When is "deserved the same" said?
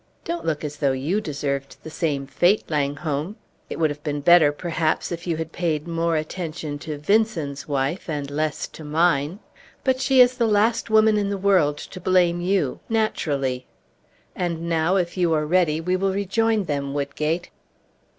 1.21-2.25